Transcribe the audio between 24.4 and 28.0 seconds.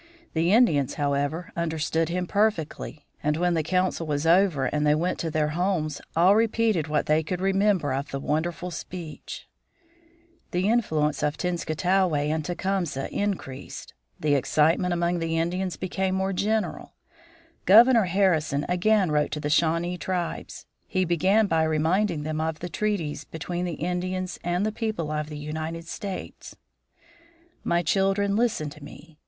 and the people of the United States: "My